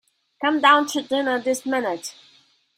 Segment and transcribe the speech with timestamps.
[0.43, 2.15] Come down to dinner this minute.